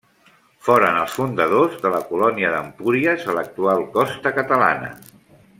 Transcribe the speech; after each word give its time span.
Foren 0.67 0.95
els 1.01 1.17
fundadors 1.17 1.75
de 1.83 1.91
la 1.97 2.01
colònia 2.09 2.51
d'Empúries 2.55 3.29
a 3.35 3.39
l'actual 3.41 3.89
costa 3.99 4.37
catalana. 4.43 4.95